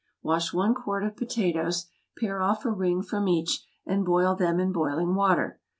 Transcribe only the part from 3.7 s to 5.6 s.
and boil them in boiling water.